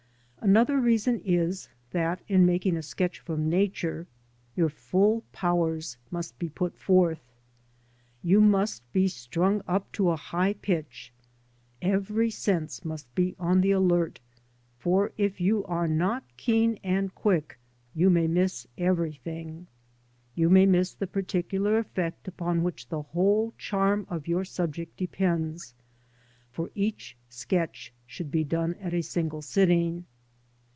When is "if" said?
15.15-15.39